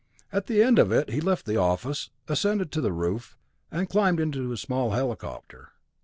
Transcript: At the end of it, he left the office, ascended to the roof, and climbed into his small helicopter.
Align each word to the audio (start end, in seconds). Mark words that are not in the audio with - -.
At 0.31 0.47
the 0.47 0.63
end 0.63 0.79
of 0.79 0.91
it, 0.91 1.11
he 1.11 1.21
left 1.21 1.45
the 1.45 1.57
office, 1.57 2.09
ascended 2.27 2.71
to 2.71 2.81
the 2.81 2.91
roof, 2.91 3.37
and 3.69 3.87
climbed 3.87 4.19
into 4.19 4.49
his 4.49 4.59
small 4.59 4.93
helicopter. 4.93 5.73